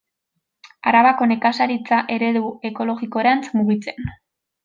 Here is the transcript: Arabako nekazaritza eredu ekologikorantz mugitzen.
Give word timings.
Arabako 0.91 1.27
nekazaritza 1.31 1.99
eredu 2.17 2.43
ekologikorantz 2.71 3.45
mugitzen. 3.59 4.13